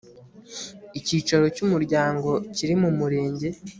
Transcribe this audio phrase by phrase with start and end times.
[0.99, 3.49] icyicaro cy umuryango kiri mu murenge